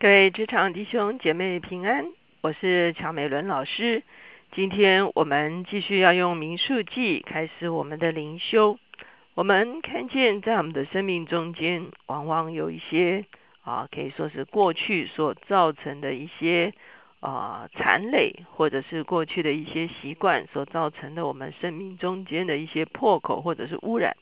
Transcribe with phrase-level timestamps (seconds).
[0.00, 2.06] 各位职场弟兄姐妹平安，
[2.40, 4.02] 我是乔美伦老师。
[4.52, 8.78] 今天我们继续要用民数记开始我们的灵修。
[9.34, 13.26] 我们看见在我们的生命中间，往往有一些
[13.62, 16.72] 啊，可以说是过去所造成的一些
[17.20, 24.16] 啊残累，或者是过去的一些习惯所造成的我们生命中间的一些破口或者是污染。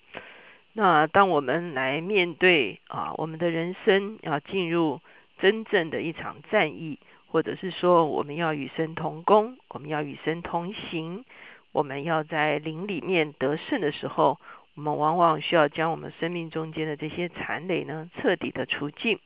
[0.73, 5.01] 那当我们来面对啊，我们的人生要进入。
[5.39, 11.24] 真正的一场战役，或者是说我们要与神同工，我们要与神同行，
[11.73, 14.38] 我们要在灵里面得胜的时候，
[14.74, 19.19] 我们往往需要将我们生命中间的这些残累呢彻底的除尽。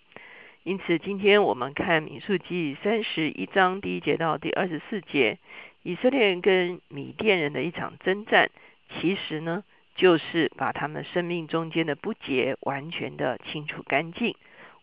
[0.64, 5.38] 因此，今天我们看民数记三十一章第一节到第二十四节，
[5.82, 8.48] 以色列人跟米甸人的一场征战，
[8.88, 9.64] 其实呢
[9.96, 14.36] 就是把他们生命中间的不洁完全的清除干净。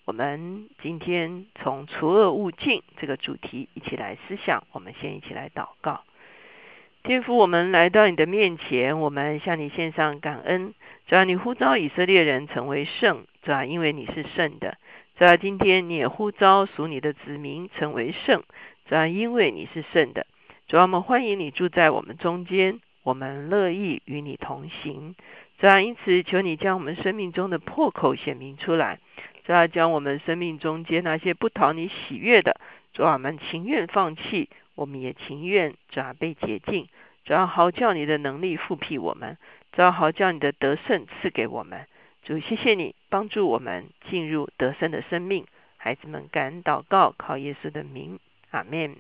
[0.10, 4.64] 我们今天从除恶务尽这个主题一起来思想。
[4.72, 6.02] 我们先一起来祷告，
[7.04, 10.74] 天父，我们来到你的面前，我们向你献上感恩。
[11.06, 14.80] 主要你呼召以色列人成为圣，主要因为你是圣的。
[15.16, 18.42] 主要今天你也呼召属你的子民成为圣，
[18.88, 20.26] 主要因为你是圣的。
[20.68, 25.14] 主要我们欢迎你住在我们中间，我们乐意与你同行。
[25.60, 28.98] 主要因此求你将我们生命中的破口显明出来。
[29.50, 32.62] 主要将我们生命中间那些不讨你喜悦的，
[32.94, 36.88] 主要我们情愿放弃，我们也情愿主要被洁净。
[37.26, 39.40] 主要好叫你的能力复辟我们，
[39.72, 41.88] 主要好叫你的得胜赐给我们。
[42.22, 45.48] 主，谢谢你帮助我们进入得胜的生命。
[45.78, 48.20] 孩子们，感恩祷告，靠耶稣的名，
[48.52, 48.98] 阿门。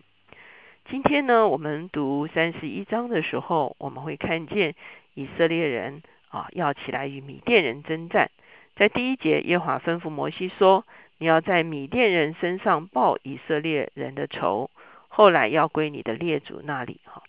[0.89, 4.73] 今天呢，我们读三十一章的时候，我们会看见
[5.13, 8.31] 以色列人啊，要起来与米甸人征战。
[8.79, 10.85] 在第一节，耶华吩咐摩西说
[11.19, 14.71] ：“你要在米甸人身上报以色列人的仇，
[15.09, 17.21] 后来要归你的列祖那里。”哈，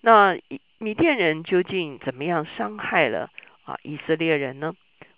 [0.00, 0.38] 那
[0.78, 3.28] 米甸人究竟怎么样伤害了
[3.64, 4.74] 啊以色列人呢？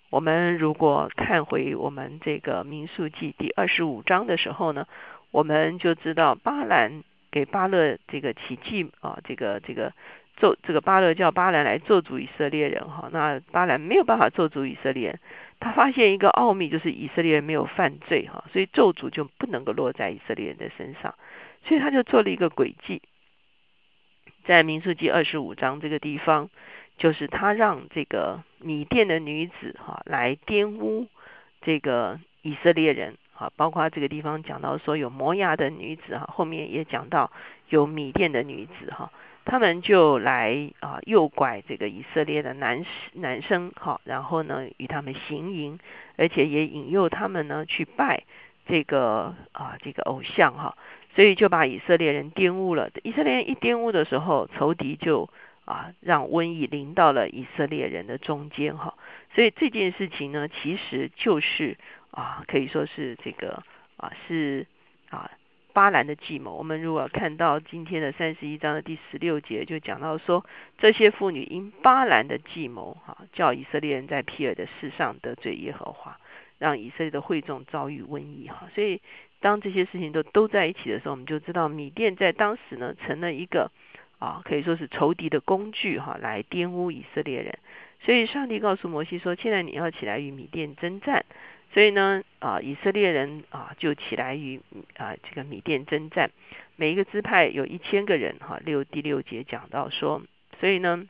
[0.09, 4.85] 我们如果看回我们这个民数记第二十五章的时候呢，
[5.31, 9.93] 我们就知道巴兰给巴勒这个奇迹啊，这个这个
[10.39, 12.89] 咒这个巴勒叫巴兰来咒诅以色列人。
[12.89, 15.19] 哈，那巴兰没有办法咒诅以色列人。
[15.61, 21.13] 他发现一个奥秘，就是以色列人没有犯罪哈，所以咒诅就不能够落在以色列人的身上，
[21.65, 23.01] 所以他就做了一个诡计，
[24.45, 26.49] 在民数记二十五章这个地方，
[26.97, 31.07] 就是他让这个米甸的女子哈来玷污
[31.61, 37.29] 这个以色列人哈，包括这个地方讲到说有摩押的女子哈，后面也讲到
[37.67, 39.11] 有米甸的女子哈。
[39.49, 45.79] 他们就来啊诱拐这个以色列的男男生哈，然后呢与他们行淫，
[46.17, 48.25] 而且也引诱他们呢去拜
[48.67, 50.77] 这个啊这个偶像哈，
[51.15, 52.91] 所以就把以色列人玷污了。
[53.01, 55.27] 以色列人一玷污的时候，仇敌就
[55.65, 58.93] 啊让瘟疫临到了以色列人的中间哈。
[59.33, 61.75] 所以这件事情呢，其实就是
[62.11, 63.63] 啊可以说是这个
[63.97, 64.67] 啊是
[65.09, 65.31] 啊。
[65.73, 70.45] 巴兰的计谋，我们如果看到今天的三十一章的第十六节，就讲到说，
[70.77, 76.17] 这些妇女因巴兰的计谋，哈，叫以色列人在皮尔的世上得罪耶和华，
[76.57, 78.67] 让以色列的会众遭遇瘟疫，哈。
[78.73, 78.99] 所以
[79.39, 83.71] 当这些事情都都在一起的时候，我们就知道米甸在当时呢，成了一个
[84.17, 87.57] 啊，可以说是仇敌的工具，哈，来玷污以色列人。
[88.01, 91.25] 所以上帝告诉摩西说，现在你要起来与米甸征战。
[91.71, 94.59] 所以呢，啊，以色列人啊就起来与
[94.97, 96.31] 啊这个米甸征战，
[96.75, 98.59] 每一个支派有一千个人哈。
[98.65, 100.23] 六第六节讲到说，
[100.59, 101.05] 所以呢，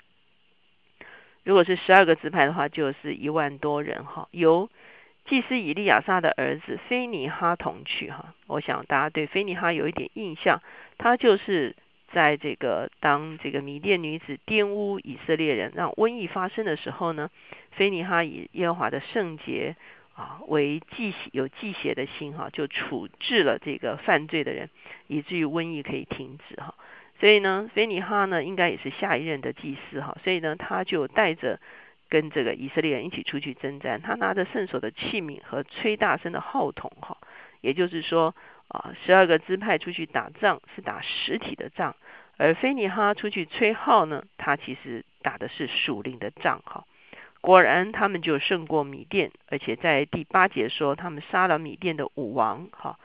[1.46, 4.28] 如果是十二个支派的话，就是一万多人哈。
[4.32, 4.70] 由
[5.24, 8.34] 祭司以利亚撒的儿子菲尼哈同去哈。
[8.48, 10.62] 我想大家对菲尼哈有一点印象，
[10.98, 11.74] 他就是
[12.12, 17.30] 在这个当这个米甸女子玷污以色列人，让瘟疫发生的时候呢，
[17.72, 19.78] 菲尼哈以耶和华的圣洁。
[20.20, 24.70] 啊，为祭血有祭血的心哈，就处置了这个犯罪的人，
[25.08, 26.76] 以至于瘟疫可以停止哈。
[27.22, 30.18] 所以呢，菲尼哈呢，应该也是下一任的祭司哈。
[30.22, 31.62] 所以呢，他就带着
[32.10, 37.18] 跟这个以色列人一起出去征战，他拿着圣所的器皿和吹大声的号筒哈。
[37.62, 38.36] 也就是说
[38.68, 41.96] 啊，十二个支派出去打仗是打实体的仗，
[42.36, 46.84] 而菲尼哈出去吹号呢，他其实打的是属灵的仗哈。
[47.42, 52.68] 果然，他们就胜过米甸，而且在第八节说，他们杀了米甸的武王。
[52.72, 53.00] 哈，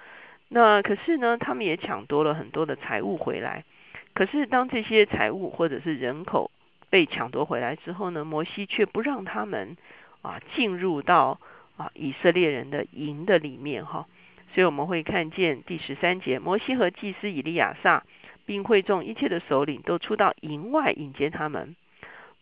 [0.49, 3.65] 那可是呢，他们也抢夺了很多的财物回来。
[4.13, 6.51] 可是，当这些财物或者是人口
[6.91, 9.77] 被抢夺回来之后呢，摩西却不让他们
[10.23, 11.39] 啊进入到
[11.77, 13.87] 啊以色列人的营的里面。
[13.87, 14.07] 哈，
[14.53, 18.05] 所以我们会看见第十三节，摩西和祭司以利亚撒，
[18.47, 21.77] 并会众一切的首领都出到营外迎接他们。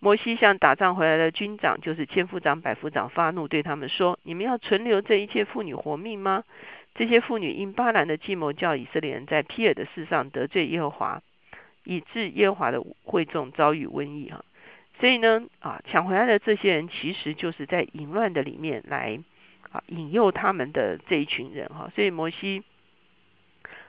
[0.05, 6.43] 摩西向打仗回来的军长，就是千夫长、百夫长发怒，对他们说：“你们要存留这一切妇女活命吗？
[6.97, 11.23] 这些妇女因巴兰的计谋，叫以色列人在皮尔的事上得罪耶和华，
[11.85, 14.45] 以致耶和华的会众遭遇瘟疫。”哈，
[14.99, 19.21] 所以呢，啊，抢回来的这些人，其实就是在淫乱的里面来
[19.71, 21.69] 啊引诱他们的这一群人。
[21.69, 22.65] 哈，所以摩西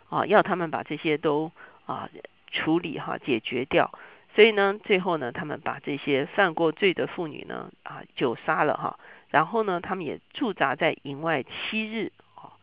[0.10, 1.52] 啊要他们把这些都
[1.88, 2.08] 啊
[2.52, 3.92] 处理哈解决掉。
[4.36, 8.98] 所以呢，最后呢，他们把这些犯过罪的妇女呢，啊，就杀了哈。
[9.30, 12.54] 然后呢，他们也驻扎在营外七日，啊，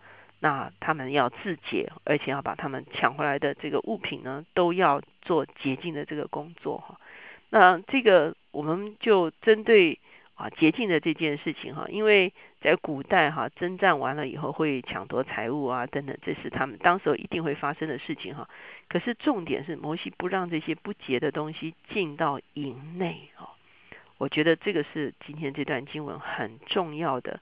[0.40, 7.00] 那他们要自洁，而且要把他们抢回来的这个物品呢，都要做洁净的这个工作哈。
[7.50, 9.98] 那这个我们就针对。
[10.40, 12.32] 啊，洁净的这件事情哈，因为
[12.62, 18.48] 在古代哈，征战完了以后会抢夺财物啊，等等，这是他们当时候一定会发生的事情哈。
[18.88, 23.52] 可是重点是摩西不让这些不洁的东西进到营内啊。
[24.16, 27.38] 我觉得这个是今天这段经文很重要的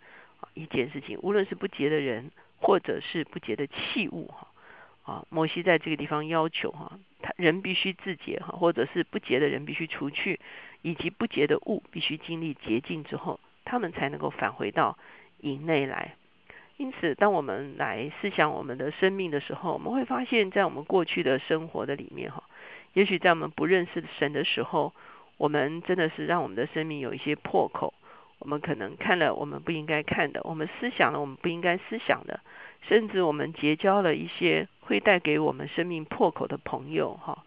[0.54, 4.48] 一件事情，无论是不洁的人或者是不洁的器物哈。
[5.04, 6.98] 啊，摩西在这个地方要求哈，
[7.36, 10.40] 人必须自洁哈，或者是不洁的人必须除去，
[10.82, 14.96] 以及不洁的物必须经历洁净之后，他们才能够返回到
[15.40, 16.14] 营内来。
[16.76, 22.44] 因此，当我们来思想我们的生命的时候，我们会发现，在我们过去的生活的里面哈，
[22.92, 24.94] 也许在我们不认识神的时候，
[25.36, 27.92] 我们真的是让我们的生命有一些破口。
[28.38, 32.38] 我们可能看了我们不应该看的，我们思想了我们不应该思想的，
[32.88, 37.44] 甚至我们结交了一些会带给我们生命破口的朋友，哈。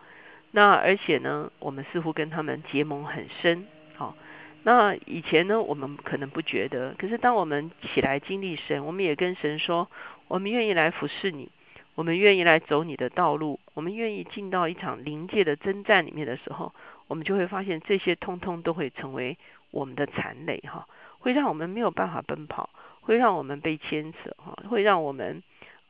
[0.51, 3.65] 那而且呢，我们似乎跟他们结盟很深，
[3.95, 4.15] 好。
[4.63, 9.89] 那以前呢，我们可能不觉得，可是当我们起来经历神，我们也跟神说，
[10.27, 11.49] 我们愿意来服侍你，
[11.95, 16.73] 我们愿意来走你的道路，我们愿意进到一场灵界的征战里面的时候，
[17.07, 19.37] 我们就会发现这些通通都会成为。
[19.73, 20.85] 我们的残累哈，
[21.19, 25.41] 会让我们没有办法奔跑，会让我们被牵扯哈，会让我们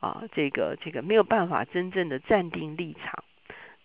[0.02, 3.24] 啊这个这个没有办法真正的站定立场。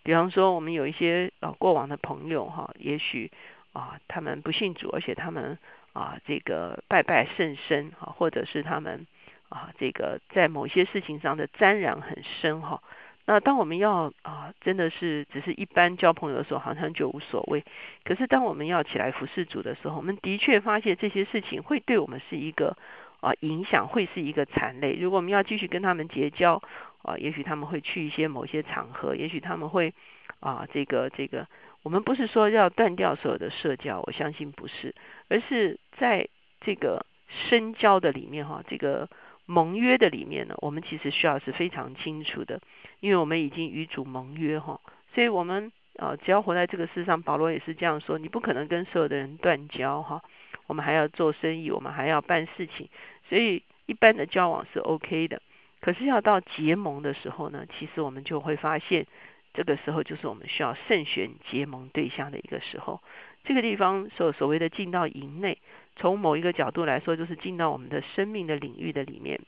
[0.02, 3.30] 比方说，我们有一些啊过往的朋友哈，也许
[3.72, 5.58] 啊他们不信主，而且他们
[5.92, 9.06] 啊这个拜拜甚深哈，或者是他们
[9.48, 12.82] 啊这个在某些事情上的沾染很深哈。
[13.26, 17.62] 那当我们要啊，真的是只是一般交朋友的时候，好像就无所谓。
[18.04, 22.74] 可是当我们要起来服侍主的时候，我们的确发现这些事情会对我们是一个
[23.20, 24.96] 啊影响，会是一个残累。
[25.00, 26.62] 如果我们要继续跟他们结交
[27.02, 29.94] 啊，也许他们会去一些某些场合，也许他们会
[30.40, 31.46] 啊这个这个，
[31.82, 34.94] 我们不是说要断掉所有的社交，我相信不是，
[35.28, 36.28] 而是在
[36.60, 37.06] 这个
[37.48, 39.08] 深交的里面哈，这个。
[39.50, 42.60] 盟约的里面呢，我们其实需要是非常清楚的，
[43.00, 44.78] 因为我们已经与主盟约哈，
[45.14, 50.22] 所以我们呃只要活在这个世上，保罗也是这样说，你不可能跟所有的人断交哈，
[50.68, 52.88] 我们还要做生意，我们还要办事情，
[53.28, 55.42] 所以一般的交往是 OK 的，
[55.80, 59.06] 可是要到结盟的时候呢，其实我们就会发现，
[59.54, 63.02] 这个时候就是我们需要慎选结盟对象的一个时候，
[63.44, 65.58] 这个地方所所谓的进到营内。
[65.96, 69.40] 从某一个角度来说，就是进到我们的生命的领域的里面。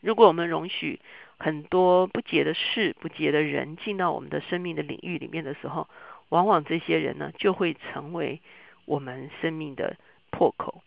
[0.00, 1.00] 如果我们容许
[1.38, 5.88] 很多不洁的事、不洁的人进到我们的生命的领域里面的时候，
[6.28, 8.40] 往往这些人呢，就会成为
[8.84, 9.96] 我们生命的
[10.30, 10.82] 破口。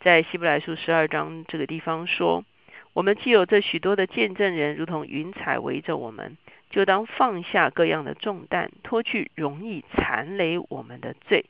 [0.00, 2.44] 在希伯来书十二章这个地方说
[2.92, 6.36] ：“我们既有这许多的见证人，如同云彩围着我们，
[6.70, 11.46] 就当放下各样的重担，脱去容易残累我们的罪，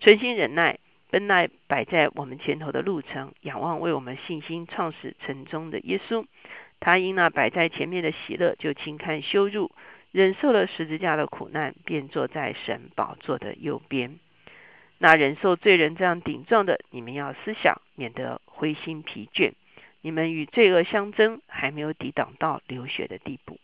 [0.00, 0.78] 存心忍耐。”
[1.12, 6.24] 本来摆在我们前头的路程，仰望为我们信心创始成终的耶稣。
[6.78, 9.72] 他因那摆在前面的喜乐，就轻看羞辱，
[10.12, 14.20] 忍受了十字架的苦难，便坐在神宝座的右边。
[15.02, 19.52] 那忍受罪人这样顶撞的，你们要思想，免得灰心疲倦。
[20.02, 23.58] 你们与罪恶相争，还没有抵挡到流血的地步。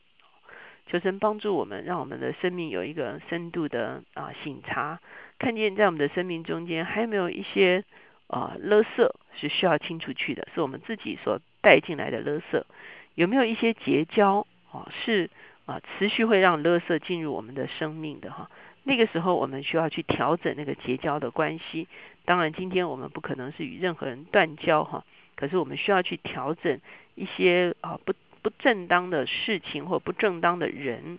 [0.86, 4.98] 求神帮助我们，让我们的生命有一个深度的啊醒察。
[5.38, 7.84] 看见在我们的生命中间还有没有一些
[8.28, 12.66] 啊勒色是需要清除去的，是我们自己所带进来的勒色，
[13.14, 15.28] 有没有一些结交啊是
[15.66, 18.50] 啊持续会让勒色进入我们的生命的哈？
[18.86, 21.88] 那个时候我们需要去调整那个结交的关系。
[22.24, 26.80] 当然，今天我们不可能是与任何人断交哈，可是我们需要去调整
[27.16, 31.18] 一些啊不不正当的事情或不正当的人。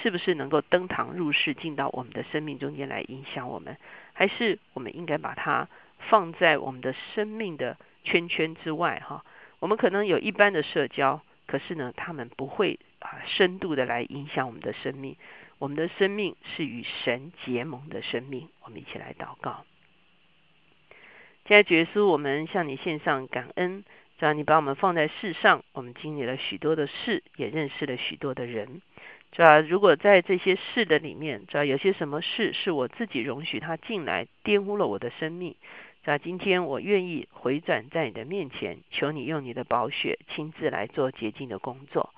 [0.00, 3.76] 是不是能够登堂入室进到我们的生命中间来影响我们？
[4.12, 9.02] 还是我们应该把它放在我们的生命的圈圈之外？
[9.04, 9.24] 哈，
[9.58, 15.16] 我们可能有一般的社交，可是呢，他们不会啊深度的来影响我们的生命。
[15.58, 18.48] 我们的生命是与神结盟的生命。
[18.62, 19.64] 我们一起来祷告。
[21.46, 23.82] 现在，耶稣，我们向你献上感恩，
[24.18, 28.82] 只要你把我们放在世上，我们经历了许多的事，也认识了许多的人。
[29.32, 35.54] 主要如果在这些事的里面，主要有些什么事是我自己容许他进来，玷污了我的生命。
[36.04, 42.14] 主要今天我愿意回转在你的面前，求你用你的宝血亲自来做洁净的工作。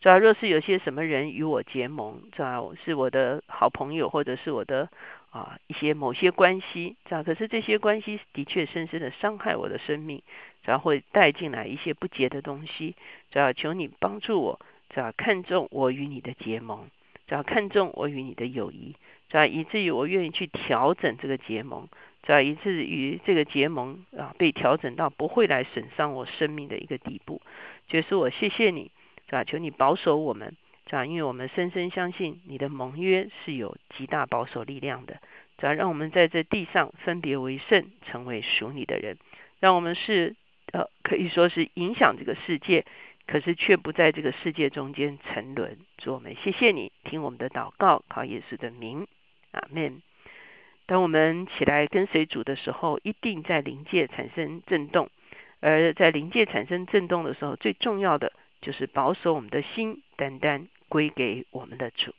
[0.00, 4.88] 主要若是有些什么人与我结盟，主要是我的好朋友，或者是我的
[5.30, 10.22] 啊一些某些关系，主要可是这些关系的确深深的伤害我的生命，
[10.64, 12.96] 主要会带进来一些不洁的东西。
[13.30, 14.60] 主要求你帮助我。
[14.92, 16.90] 只要看重我与你的结盟，
[17.28, 18.96] 只要看重我与你的友谊，
[19.28, 21.86] 只要以至于我愿意去调整这个结盟，
[22.24, 27.40] 只要以至于这个结盟啊被调整到不会来损伤我生命的一个地步，
[27.86, 28.90] 就是我谢谢你，
[29.30, 29.44] 是吧？
[29.44, 30.54] 求你保守我们，
[30.86, 31.06] 是吧？
[31.06, 35.20] 因为我们深深相信你的盟约是有极大保守力量的，
[35.56, 39.16] 只要让我们在这地上分别为圣，成为属你的人，
[39.60, 40.34] 让我们是
[40.72, 42.84] 呃可以说是影响这个世界。
[43.26, 45.78] 可是却不在这个世界中间沉沦。
[45.98, 49.06] 主我们谢谢你，听我们的祷告，靠耶稣的名，
[49.52, 50.02] 阿门。
[50.86, 55.10] 当我们起来跟随主的时候，一定在灵界产生震动。
[55.60, 62.14] 而在灵界产生震动的时候，最重要的就是保守我们的心，单单归给我们的主。